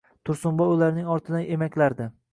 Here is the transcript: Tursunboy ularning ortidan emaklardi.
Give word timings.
Tursunboy 0.29 0.71
ularning 0.77 1.13
ortidan 1.17 1.47
emaklardi. 1.57 2.13